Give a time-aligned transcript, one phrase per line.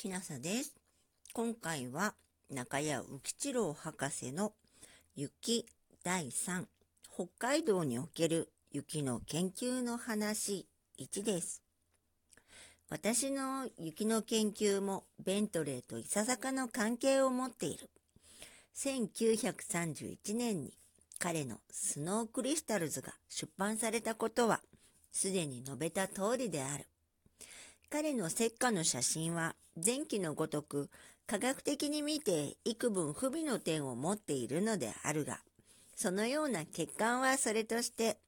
[0.00, 0.72] きなさです。
[1.34, 2.14] 今回は
[2.50, 4.54] 中谷浮吉郎博士の
[5.14, 5.66] 雪
[6.02, 6.64] 第3
[7.12, 10.64] 北海道における雪の研究の話
[10.98, 11.60] 1です。
[12.88, 17.90] 私の雪の研究もベントレーといささかの関係を持っている。
[18.74, 20.72] 1931年に
[21.18, 24.62] 彼のスノークリスタルズが出版されたことは
[25.12, 26.86] すでに述べた通りである。
[27.90, 30.90] 彼の石化の写真は前期のごとく
[31.26, 35.40] 科学的に見て幾分不備の点を持っているのであるが、
[35.94, 38.18] そのような欠陥はそれとして、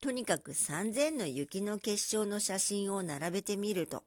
[0.00, 4.04] とにかく3000の雪の結晶の写真を並べてみると、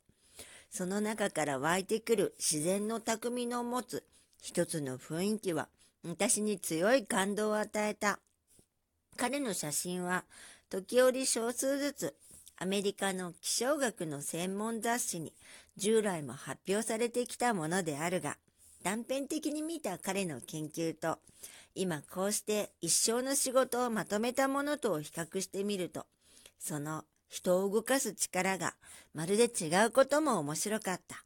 [0.70, 4.04] その中から湧いてくる自然の匠の持つ
[4.42, 5.68] 一つの雰囲気は
[6.08, 8.20] 私に強い感動を与えた。
[9.18, 10.24] 彼の写真は
[10.70, 12.16] 時折少数ずつ
[12.60, 15.34] アメリカの気象学の専門雑誌に
[15.78, 18.38] 従来も発表されてきたものであるが、
[18.84, 21.20] 断片的に見た彼の研究と、
[21.76, 26.06] 今こうして一生の仕事をまとめたものとを比較してみると、
[26.60, 28.74] その人を動かす力が
[29.14, 31.24] まるで違うことも面白かった。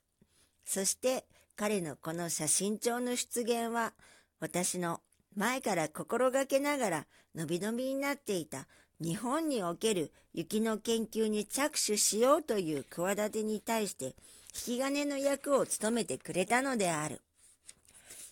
[0.66, 3.94] そして彼のこの写真帳の出現は、
[4.40, 5.00] 私の
[5.36, 8.68] 前から心がけながら伸び伸びになっていた
[9.00, 14.16] 日本における雪の研究に着手しようという企てに対して
[14.54, 17.22] 引き金の役を務めてくれたのである。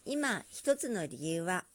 [0.06, 1.66] 今一つの理由は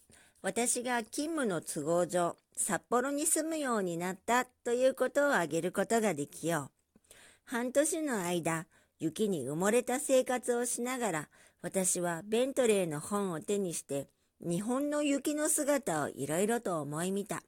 [0.42, 6.70] 私が勤務の都合上札幌に住むようになったということを挙げることができよ
[7.11, 7.15] う。
[7.45, 8.67] 半年の間
[8.98, 11.28] 雪に埋もれた生活をしながら
[11.62, 14.09] 私はベントレーの本を手にして
[14.41, 17.42] 日本の雪の姿をいろいろと思い見た。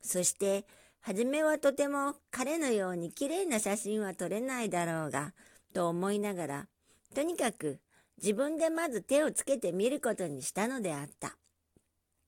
[0.00, 0.64] そして、
[1.00, 5.32] 初めはとても彼のように綺麗な写真は撮れないだろうが、
[5.72, 6.68] と思いながら、
[7.14, 7.80] とにかく
[8.22, 11.36] 自分でまず手をつけてみることにしたのであった。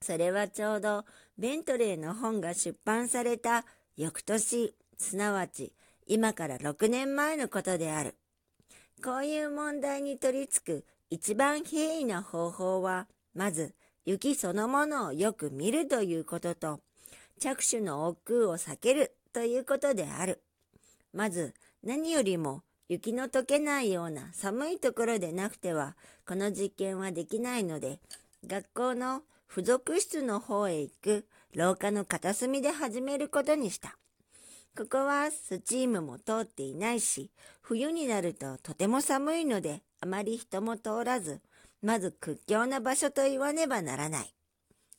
[0.01, 1.05] それはちょうど
[1.39, 3.65] ベントレーの本が出版された
[3.97, 5.73] 翌年、すなわち
[6.07, 8.17] 今から6年前のことである。
[9.05, 16.81] こういう問題に取り付く一番平易な方法は、まず雪そのものをよく見るということと、
[17.39, 20.43] 着手の億劫を避けるということである。
[21.13, 25.97] まず何よりも雪の溶けないような寒いところでなくては
[26.29, 28.01] この実験はできないので
[28.47, 33.97] 学校の付属室の方へ行く廊下の片隅で始めることにした。
[34.77, 37.31] ここはスチームも通っていないし
[37.63, 41.41] 冬になるととても寒いのであまり人も通らず
[41.81, 44.35] まず屈強な場所と言わねばならない。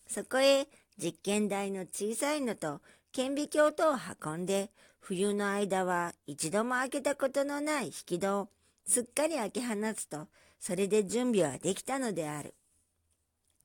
[0.07, 0.67] そこへ
[0.97, 3.95] 実験台の小さいのと顕微鏡とを
[4.25, 4.71] 運んで
[5.05, 8.47] 冬の間は一度も開けたことのない引き戸を
[8.85, 10.27] すっかり開け放つと
[10.61, 12.53] それで準備はできたのである。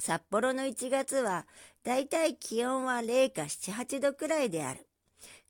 [0.01, 1.47] 札幌の1月は
[1.85, 4.85] だいたい気温は0か7、8度くらいである。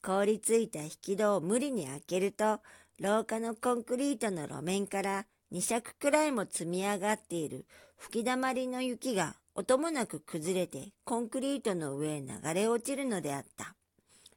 [0.03, 2.60] 凍りついた引き戸を無理に開けると
[3.00, 5.25] 廊下のコンクリートの路面から
[5.55, 7.65] 2尺くらいも積み上がっている
[7.97, 13.75] 吹き溜まりの雪が音もなく崩れてコンクリートの上へ流れ落ちるのであった。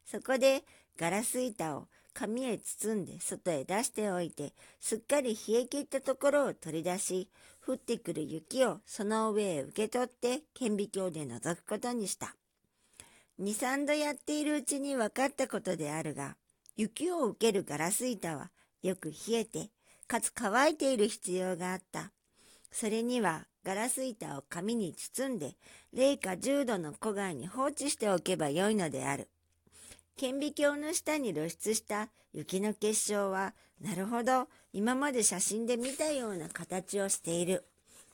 [0.05, 0.63] そこで
[0.97, 7.29] ガラス板を紙へ包んで外へ出しておいてすっかり冷え切ったところを取り出し
[7.65, 12.35] 降ってくる雪をその上へ受け取って顕微鏡で覗くことにした。
[13.39, 16.35] 2、3度やっているうちに分かったことであるが
[16.75, 18.51] 雪を受けるガラス板は
[18.83, 19.69] よく冷えて
[20.07, 22.11] かつ乾いている必要があった。
[22.71, 25.55] それにはガラス板を紙に包んで
[25.93, 29.29] 0か10度の戸外に放置しておけばよいのである。
[30.21, 37.65] 顕微鏡の下に露出した雪の結晶はなるほど今まで写真で見たような形をしている。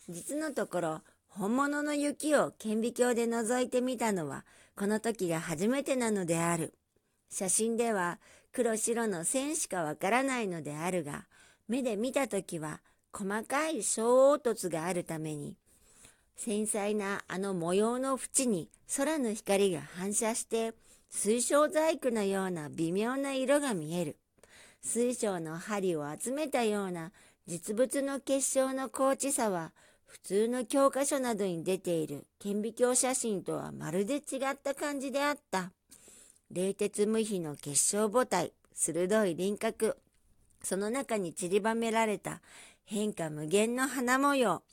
[0.08, 4.46] 実のところ本物の雪を顕微鏡で覗いてみたのは
[4.78, 6.76] この時が初めてなのである。
[7.30, 8.20] 写真では
[8.54, 11.26] 黒白の線しかわからないのであるが
[11.68, 12.80] 目で見た時は
[13.12, 15.58] 細かい小凹凸があるために
[16.38, 20.74] 繊細なあの模様の縁に空の光が反射して
[21.10, 24.18] 水晶細工のような微妙な色が見える
[24.82, 27.12] 水晶の針を集めたような
[27.48, 29.72] 実物の結晶の高知さは
[30.06, 34.20] 普通の教科書などに出ている顕微鏡写真とはまるで違
[34.52, 35.72] った感じであった
[36.52, 39.98] 冷徹無比の結晶母体鋭い輪郭
[40.64, 42.42] その中に散りばめられた
[42.86, 44.64] 変化無限の花模様。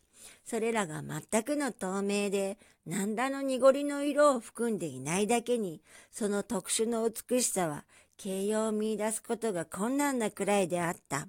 [0.45, 5.81] それらが全くの透明で、何らの濁りの色を含んでいないだけに、
[6.11, 7.85] その特殊の美しさは、
[8.17, 11.29] 形容を見出すことが困難なくらいであった。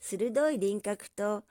[0.00, 1.44] 鋭い輪郭と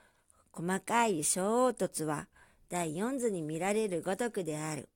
[0.51, 2.27] 細かい小凹凸は
[2.69, 4.87] 第四図に見られるごとくである。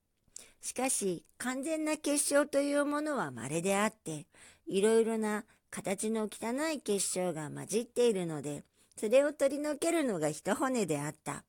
[0.62, 4.28] しかし、完全な結晶というものは稀であって、
[4.66, 8.64] いろいろな形の汚い結晶が混じっているので、
[8.98, 11.44] それを取り除けるのが一骨であった。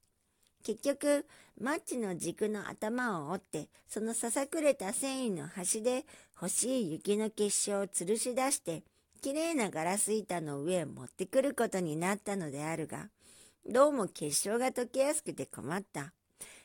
[0.63, 1.27] 結局、
[1.61, 6.05] マッチの軸の頭を折って、そのささくれた繊維の端で
[6.41, 8.83] 欲しい雪の結晶を吊るし出して、
[9.21, 13.09] きれいなガラス板の上へ持ってくることになったのであるが、
[13.67, 16.13] どうも結晶が溶けやすくて困った。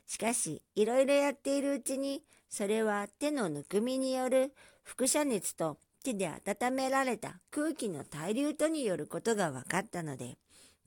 [0.07, 4.53] しかし、いろいろやっているうちに、それは手のぬくみによる
[4.83, 10.37] 輻射熱と手で温められた空気の対流とによることが分かったので、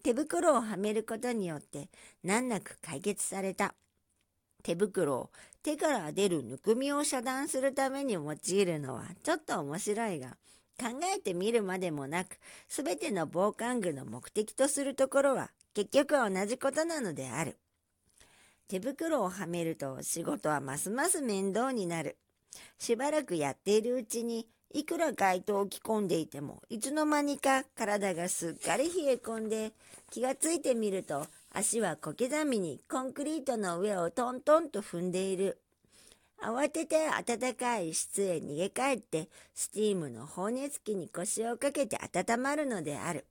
[0.08, 1.90] 手袋をはめることによって
[2.24, 3.74] 難なく解決された。
[4.62, 5.30] 手袋を
[5.62, 10.38] 手から出るぬくみを遮断するために用いるのはちょっと面白いが、
[10.80, 12.38] 考えてみるまでもなく、
[12.68, 17.58] すべての防寒具の目的とするところは結局同じことなのである。
[18.66, 22.16] 手袋をはめると仕事はますます面倒になる。
[22.78, 29.72] しばらくやっているうちにいくら街灯を着込んでいても、いつの間にか体がすっかり冷え込んで、
[30.10, 35.58] 気がついてみると、足は小刻みにコンクリートの上をトントンと踏んでいる。
[36.40, 43.26] 慌てて暖かい室へ逃げ帰って、スチームの放熱器に腰をかけて温まるのである。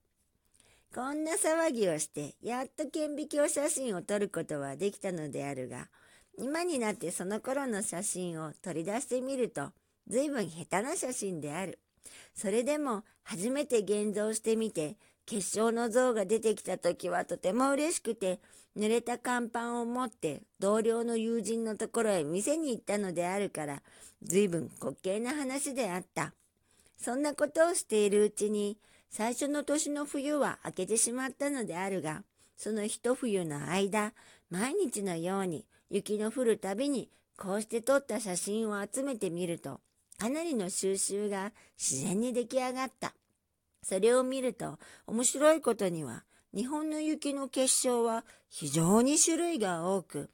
[0.94, 5.88] こんな騒ぎをして、やっと顕微鏡写真を撮ることはできたのであるが、
[6.38, 9.72] 今になってその頃の写真を取り出してみると、
[10.09, 11.80] 随分下手な写真である。
[12.33, 18.39] それでも初めて現像してみて、結晶の像が出てきた時はとても嬉しくて、
[18.77, 23.81] 濡れた甲板を持って同僚の友人のところへ店に行ったのであるから、
[24.24, 26.33] 随分滑稽な話であった。
[26.98, 28.77] そんなことをしているうちに、
[29.10, 32.24] 最初の年の冬は明けてしまったのであるが、
[32.56, 34.13] その一冬の間、
[34.50, 39.80] 毎日のように雪の降るたびにこうして撮った写真を集めてみると、
[40.17, 43.13] かなりの収集が自然に出来上がった。
[43.83, 46.23] それを見ると面白いことには
[46.53, 50.29] 日本の雪の結晶は非常に種類が多く、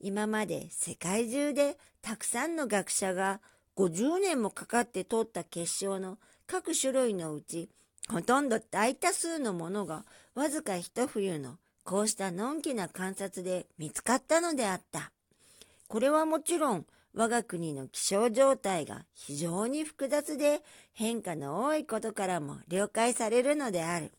[0.00, 3.40] 今まで世界中でたくさんの学者が
[3.76, 7.68] 50年もかかって取った結晶の各種類のうち、
[8.08, 10.04] ほとんど大多数のものが
[10.34, 15.10] わずか一冬のこうしたのんきな観察で見つかったのであった。
[15.88, 20.62] これはもちろん我が国の気象状態が非常に複雑で
[20.92, 24.12] 変化の多いことからも了解されるのである。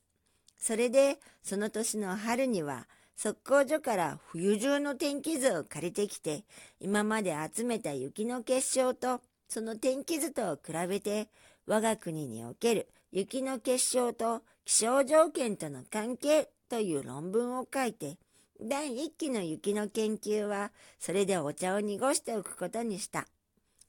[0.58, 2.88] それで、その年の春には、
[3.18, 6.46] 速攻所から冬中の天気図を借りてきて、
[6.80, 11.30] 今まで集めた雪の結晶とその天気図とを比べて、
[11.68, 18.18] 我が国における雪の結晶と気象条件との関係という論文を書いて、
[18.62, 23.28] 第一期の雪の研究は、それでお茶を濁しておくことにした。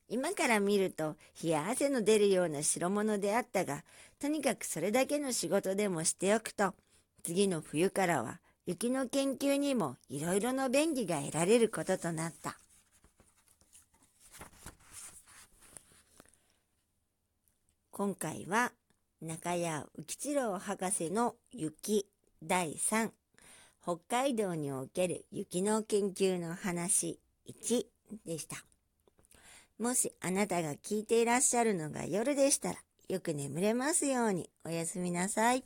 [0.08, 3.84] 今から見ると、冷や汗の出るような代物であったが、
[4.18, 6.74] とにかくそれだけの仕事でもしておくと、
[7.22, 12.58] 次の冬からは雪の研究にもいろいろな便宜が得られることとなった。
[17.90, 18.72] 今回は
[19.22, 22.06] 中谷浮吉郎博士の雪
[22.42, 23.10] 第3
[23.86, 27.86] 北海道における雪の研究の話1
[28.26, 28.56] でした。
[29.78, 32.78] もしあなたが聞いていらっしゃるのが夜でしたら、
[33.08, 35.62] よく眠れますようにおやすみなさい。